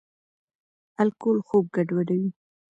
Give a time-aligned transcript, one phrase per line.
[1.01, 2.29] الکول خوب ګډوډوي.